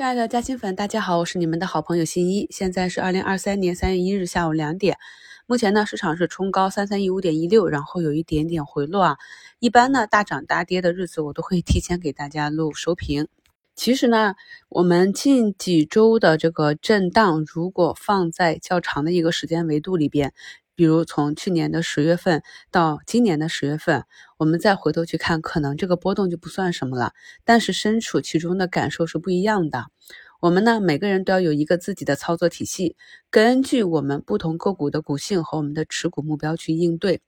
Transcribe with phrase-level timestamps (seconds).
[0.00, 2.46] 亲爱的嘉兴粉，大家好，我是你们的好朋友新一。
[2.50, 4.96] 现在是二零二三年三月一日下午两点，
[5.44, 9.18] 目前呢市场是冲高三三一五点一六，然后有一点点回落啊。
[9.58, 13.28] 一般呢大涨大跌的日子，我都会提前给大家录收评。
[13.74, 14.36] 其实呢，
[14.70, 20.32] 我们近几周的这个震荡，如果放在较长的一个时间维度里边。
[20.80, 24.06] 比如从去年的十月份到今年的十月份，
[24.38, 27.12] 我们再回头去看，可能这个波动就不算什么了。
[27.44, 29.88] 但是身处其中的感受是不一样的。
[30.40, 32.96] 我们呢，每个人都要有一个自己的操作体系，
[33.30, 37.20] 根据我们不同个股的股性和我们的持股目标去应对。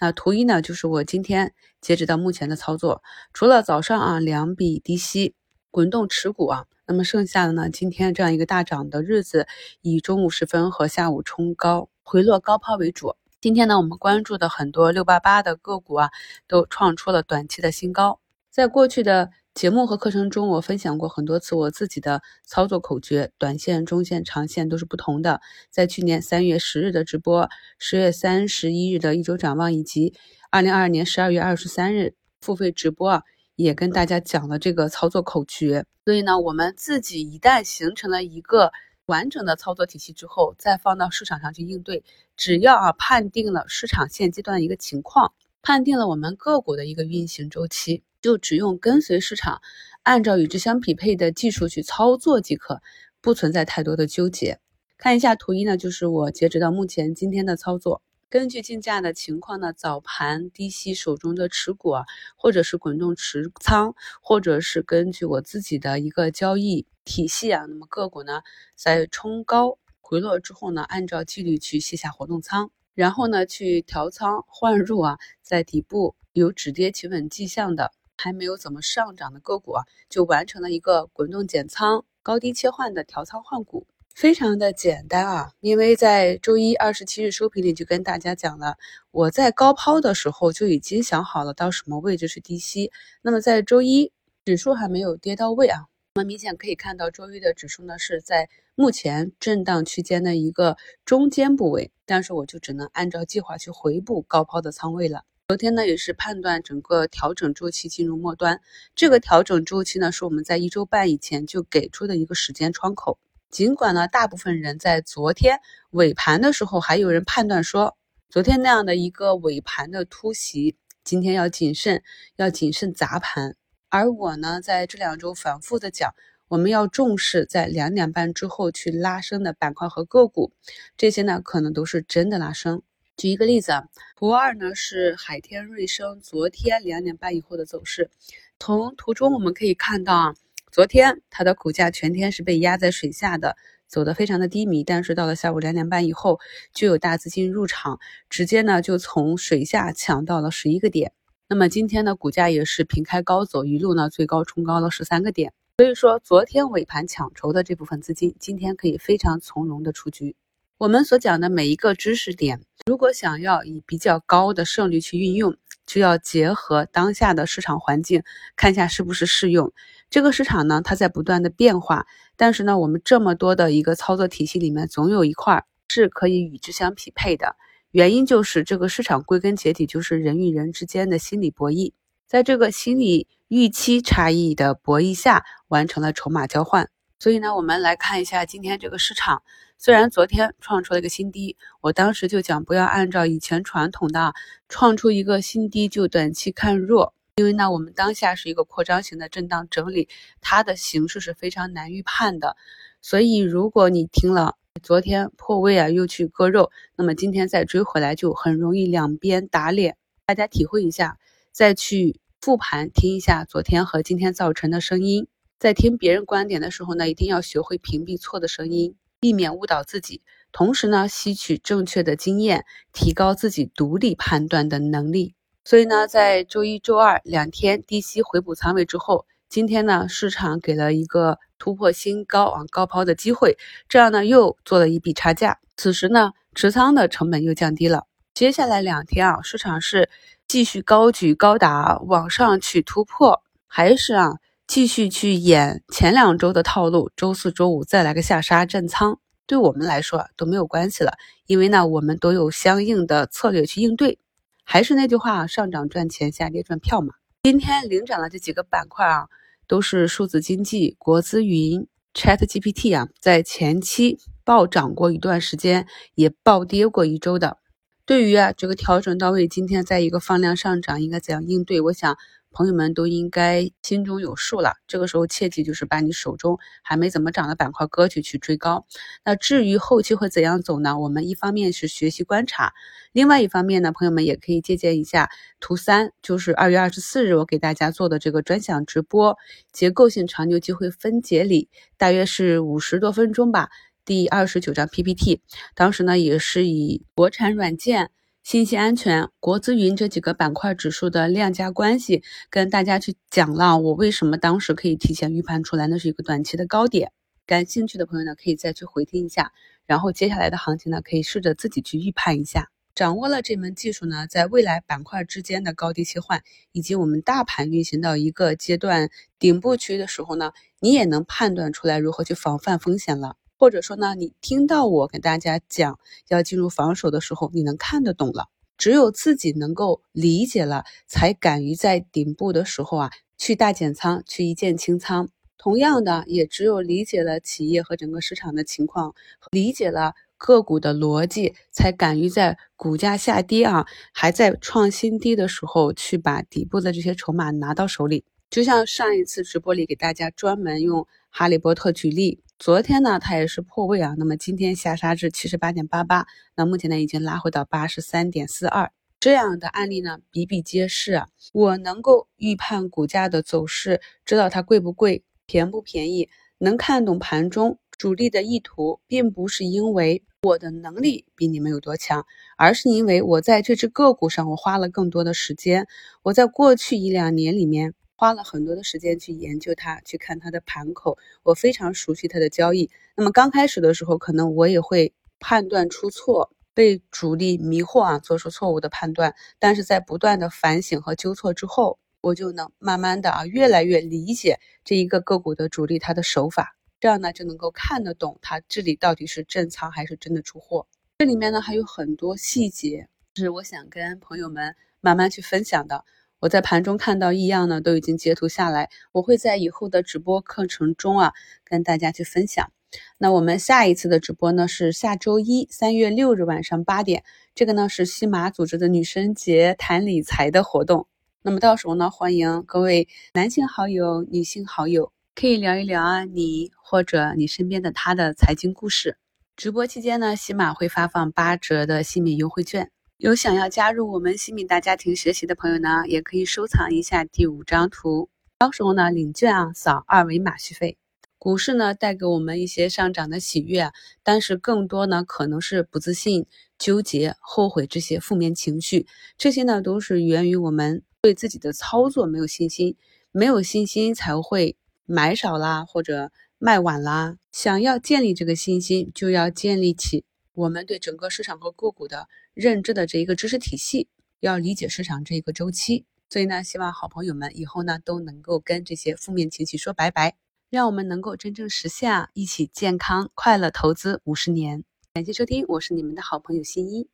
[0.00, 5.36] 那图一呢，就是我今天截止到目前的操作，除了早上啊两笔低吸
[5.70, 9.48] 滚动持股啊，那么剩下的呢，今天这样一个大涨的日子，
[9.82, 11.88] 以中午时分和下午冲高。
[12.04, 13.16] 回落高抛为主。
[13.40, 16.10] 今天呢，我们关注的很多六八八的个股啊，
[16.46, 18.20] 都创出了短期的新高。
[18.48, 25.40] 在过去的节目和课程中，我分享过很多次我自己的操作口诀，短线、中线、长线都是不同的。
[25.68, 27.48] 在去年三月十日的直播，
[27.80, 30.14] 十月三十一日的一周展望，以及
[30.50, 33.22] 二零二二年十二月二十三日付费直播啊，
[33.56, 35.84] 也跟大家讲了这个操作口诀。
[36.04, 38.72] 所以呢，我们自己一旦形成了一个。
[39.06, 42.02] 完整的操作体系之后，再放到市场上去应对。
[42.36, 49.62] 只要啊判定了市场现阶段的一个情况，判定了我们个股的一个运行周期，就只用跟随市场，
[50.02, 52.82] 按照与之相匹配的技术去操作即可，
[53.20, 54.58] 不存在太多的纠结。
[54.98, 58.02] 看一下图一呢，就是我截止到目前今天的操作。
[58.36, 62.04] 根据竞价的情况呢，早盘低吸手中的持股啊，
[62.36, 66.86] 或者是滚动持仓，或者是根据我自己的一个交易。
[67.06, 68.42] 体系啊，那么个股呢，
[68.74, 85.52] 在冲高回落之后呢，按照纪律去卸下活动仓，然后呢去调仓换入啊，在底部有止跌企稳迹象的，还没有怎么上涨的个股啊，就完成了一个滚动减仓、高低切换的调仓换股，非常的简单啊。
[85.60, 88.78] 因为在周一二十七日收评里就跟大家讲了，
[89.10, 92.90] 我在高抛的时候就已经想好了到什么位置是低吸，
[93.20, 94.10] 那么在周一
[94.46, 95.84] 指数还没有跌到位啊。
[96.14, 105.24] 我们明显可以看到，周一的指数呢是在目前震荡区间的一个中间部位，但是我就只能按照计划去回补高抛的仓位了。
[105.48, 108.62] 昨天呢也是判断整个调整周期进入末端，
[108.94, 113.18] 这个调整周期呢是我们在一周半以前就给出的一个时间窗口。
[113.56, 117.96] 尽管呢大部分人在昨天尾盘的时候，还有人判断说，
[118.28, 122.02] 昨天那样的一个尾盘的突袭，今天要谨慎，
[122.36, 123.56] 要谨慎砸盘。
[123.88, 126.12] 而我呢，在这两周反复的讲，
[126.48, 130.52] 我们要重视在两点半之后去拉升的板块和个股，
[130.98, 132.82] 这些呢可能都是真的拉升。
[133.16, 133.84] 举一个例子啊，
[134.16, 138.10] 图二呢是海天瑞声昨天两点半以后的走势，
[138.58, 140.34] 从图中我们可以看到啊，
[140.76, 143.56] 昨天它的股价全天是被压在水下的，
[143.88, 146.38] 走得非常的低迷，但是到了下午两点半以后，
[146.74, 147.98] 就有大资金入场，
[148.28, 151.12] 直接呢就从水下抢到了十一个点。
[151.48, 155.54] 那么今天呢，股价也是平开高走，一路呢最高冲高了十三个点。
[155.78, 160.36] 所以说，昨天尾盘抢筹的这部分资金，今天可以非常从容的出局。
[160.76, 165.56] 我们所讲的每一个知识点，如果想要以比较高的胜率去运用，
[165.86, 168.22] 就要结合当下的市场环境，
[168.56, 169.72] 看一下是不是适用。
[170.08, 172.06] 这个市场呢，它在不断的变化，
[172.36, 177.56] 但是呢，我们这么多的一个操作体系里面，总有一块是可以与之相匹配的。
[177.90, 181.92] 原因就是这个市场归根结底就是人与人之间的心理博弈，
[182.26, 186.88] 在这个心理预期差异的博弈下，完成了筹码交换。
[187.18, 189.42] 所以呢，我们来看一下今天这个市场，
[189.78, 194.34] 虽然昨天创出了一个新低，我当时就讲不要按照以前传统的
[194.68, 200.08] 创出一个新低就短期看弱，因为呢，我们当下是一个扩张型的震荡整理，
[200.40, 202.56] 它的形式是非常难预判的。
[203.02, 209.98] 所以如果你听了，昨天破位啊，又去割肉，那么今天再追回来就很容易两边打脸。
[210.24, 211.18] 大家体会一下，
[211.52, 215.26] 再去复盘听一下昨天和今天造成的声音，
[215.58, 220.22] 在听别人观点的时候呢，一定要学会屏蔽错的声音，避免误导自己。
[220.52, 222.64] 同时呢，吸取正确的经验，
[222.94, 225.34] 提高自己独立判断的能力。
[225.66, 231.38] 所以呢，在周一周二两天低吸回补仓位之后，今天呢，市场给了一个。
[231.58, 233.56] 突破新高啊，高抛的机会，
[233.88, 235.58] 这样呢又做了一笔差价。
[235.74, 238.04] 此时呢，持仓的成本又降低了。
[238.34, 240.10] 接下来两天啊，市场是
[240.46, 244.34] 继续高举高打往上去突破，还是啊
[244.66, 247.10] 继续去演前两周的套路？
[247.16, 251.14] 周四周五再来个下杀震仓，对我们来说都没有关系了，
[251.46, 254.18] 因为呢我们都有相应的策略去应对。
[254.68, 257.14] 还是那句话，上涨赚钱，下跌赚票嘛。
[257.44, 259.28] 今天领涨的这几个板块啊。
[259.68, 267.58] 都是数字经济、国资云、Chat GPT 啊，在前期暴涨过一段时间，也暴跌过一周的。
[268.04, 271.80] 对于啊这个调整到位，今天在一个放量上涨，应该怎样应对？
[271.80, 272.16] 我想。
[272.56, 278.86] 朋友们都应该心中有数了，这个时候切记就是把你手中还没怎么涨的板块割去去追高。
[279.26, 280.98] 那至于后期会怎样走呢？
[280.98, 282.72] 我们一方面是学习观察，
[283.12, 285.28] 另外一方面呢，朋友们也可以借鉴一下
[285.60, 289.36] 图三，就是二月二十四日我给大家做的这个专享直播
[289.70, 291.68] 结构性长牛机会分解里，
[291.98, 293.68] 大约是五十多分钟吧，
[294.06, 295.42] 第二十九张 PPT，
[295.74, 298.12] 当时呢也是以国产软件。
[298.46, 307.10] 信息安全、国资云这几个板块指数的量价关系，跟大家去讲了我为什么当时可以提前预判出来，那是一个短期的高点。
[307.44, 309.50] 感兴趣的朋友呢，可以再去回听一下。
[309.84, 312.70] 然后接下来的行情呢，可以试着自己去预判一下。
[312.94, 319.10] 掌握了这门技术呢，在未来板块之间的高低切换，以及我们大盘运行到一个阶段
[319.40, 323.34] 顶部区域的时候呢，你也能判断出来如何去防范风险了。
[323.58, 325.98] 或者说呢，你听到我跟大家讲
[326.28, 328.48] 要进入防守的时候，你能看得懂了。
[328.76, 335.30] 只有自己能够理解了，才敢于在顶部的时候啊，去大减仓，去一键清仓。
[335.56, 339.14] 同样的，也只有理解了企业和整个市场的情况，
[339.50, 348.26] 理解了个股的逻辑，才敢于在股价下跌啊，还在创新低的时候，去把底部的这些筹码拿到手里。
[348.50, 352.42] 就像上一次直播里给大家专门用哈利波特举例。
[352.58, 356.26] 昨天呢，它也是破位啊，那么今天下杀至七十八点八八，
[356.56, 361.28] 那目前呢已经拉回到八十三点四二，这样的案例呢比比皆是啊。
[361.52, 372.24] 我能够预判股价的走势，知道它贵不贵，便不便宜，能看懂盘中主力的意图，并不是因为我的能力比你们有多强，
[372.56, 375.86] 而是因为我在这只个股上我花了更多的时间，
[376.22, 377.92] 我在过去一两年里面。
[378.16, 382.90] 花了很多的时间去研究它，去看它的盘口，我非常熟悉它的交易。
[383.14, 389.34] 那么刚开始的时候，可能我也会判断出错，被主力迷惑啊，做出错误的判断。
[389.58, 400.86] 但是在不断的反省和纠错之后，我就能慢慢的啊，越来越理解这一个个股的主力他的手法，这样呢就能够看得懂它这里到底是正仓还是真的出货。
[401.18, 406.04] 这里面呢还有很多细节，是我想跟朋友们慢慢去分享的。
[406.40, 411.32] 我在盘中看到异样呢，都已经截图下来，我会在以后的直播课程中啊
[411.64, 412.70] 跟大家去分享。
[413.18, 417.24] 那我们下一次的直播呢是下周一三月六日晚上八点，
[417.54, 421.08] 这个呢是西马组织的女生节谈理财的活动。
[421.42, 429.16] 那么到时候呢，欢迎各位男性好友、女性好友可以聊一聊啊你或者你身边的他的财经故事。
[429.56, 432.90] 直播期间呢，西马会发放八折的新米优惠券。
[433.18, 438.28] 有想要加入我们西米大家庭学习的朋友呢，也可以收藏一下第五张图，
[438.58, 440.98] 到时候呢领券啊，扫二维码续费。
[441.38, 443.90] 股市呢带给我们一些上涨的喜悦，
[444.22, 446.44] 但是更多呢可能是不自信、
[446.78, 449.06] 纠结、后悔这些负面情绪，
[449.38, 452.96] 这些呢都是源于我们对自己的操作没有信心，
[453.32, 454.76] 没有信心才会
[455.06, 457.38] 买少啦或者卖晚啦。
[457.50, 460.26] 想要建立这个信心，就要建立起。
[460.56, 464.08] 我们对整个市场和个股的认知的这一个知识体系，
[464.40, 466.06] 要理解市场这一个周期。
[466.30, 470.34] 所以呢，希望好朋友们以后呢都能够跟这些负面情绪说拜拜，
[470.70, 474.82] 让我们能够真正实现啊一起健康快乐投资五十年。
[475.12, 477.06] 感谢收听，我是你们的好朋友新一。